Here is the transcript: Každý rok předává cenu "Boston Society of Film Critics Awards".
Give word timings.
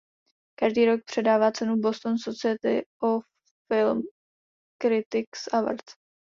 Každý 0.59 0.85
rok 0.85 1.01
předává 1.05 1.51
cenu 1.51 1.75
"Boston 1.77 2.17
Society 2.17 2.85
of 3.01 3.23
Film 3.71 4.01
Critics 4.81 5.53
Awards". 5.53 5.95